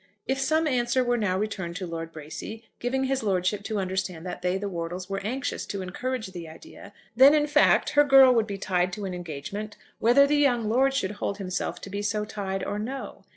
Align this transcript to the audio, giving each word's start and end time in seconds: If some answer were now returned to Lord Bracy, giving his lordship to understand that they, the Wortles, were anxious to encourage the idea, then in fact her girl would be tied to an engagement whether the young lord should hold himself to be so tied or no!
If 0.25 0.39
some 0.39 0.65
answer 0.65 1.03
were 1.03 1.15
now 1.15 1.37
returned 1.37 1.75
to 1.75 1.85
Lord 1.85 2.11
Bracy, 2.11 2.63
giving 2.79 3.03
his 3.03 3.21
lordship 3.21 3.61
to 3.65 3.77
understand 3.77 4.25
that 4.25 4.41
they, 4.41 4.57
the 4.57 4.67
Wortles, 4.67 5.11
were 5.11 5.19
anxious 5.19 5.63
to 5.67 5.83
encourage 5.83 6.31
the 6.31 6.49
idea, 6.49 6.91
then 7.15 7.35
in 7.35 7.45
fact 7.45 7.91
her 7.91 8.03
girl 8.03 8.33
would 8.33 8.47
be 8.47 8.57
tied 8.57 8.91
to 8.93 9.05
an 9.05 9.13
engagement 9.13 9.77
whether 9.99 10.25
the 10.25 10.37
young 10.37 10.67
lord 10.67 10.95
should 10.95 11.11
hold 11.21 11.37
himself 11.37 11.79
to 11.81 11.89
be 11.91 12.01
so 12.01 12.25
tied 12.25 12.63
or 12.63 12.79
no! 12.79 13.25